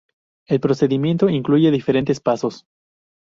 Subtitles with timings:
[0.47, 2.65] El procedimiento incluye diferentes pasos.